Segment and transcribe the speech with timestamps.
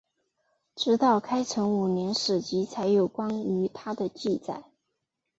[0.75, 4.63] 直到开成五年史籍才有关于他的记载。